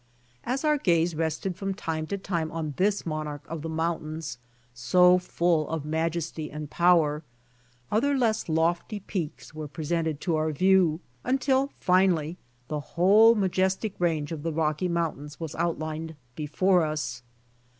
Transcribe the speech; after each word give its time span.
As 0.43 0.63
our 0.65 0.79
gaze 0.79 1.13
rested 1.13 1.55
from 1.55 1.75
time 1.75 2.07
to 2.07 2.17
time 2.17 2.51
on 2.51 2.73
this 2.77 3.05
Monarch 3.05 3.45
of 3.47 3.61
the 3.61 3.69
Mountains, 3.69 4.39
so 4.73 5.19
full 5.19 5.69
of 5.69 5.85
majesty 5.85 6.49
and 6.49 6.71
power, 6.71 7.21
other 7.91 8.17
less 8.17 8.49
lofty 8.49 8.99
peaks 9.01 9.53
were 9.53 9.67
presented 9.67 10.19
to 10.21 10.35
our 10.37 10.51
view, 10.51 11.01
until 11.23 11.67
finally 11.79 12.39
the 12.67 12.79
whole 12.97 13.35
majestic 13.35 13.93
range 13.99 14.31
of 14.31 14.41
the 14.41 14.51
Rocky 14.51 14.87
mountains 14.87 15.39
was 15.39 15.53
outlined 15.53 16.15
before 16.35 16.81
us. 16.83 17.21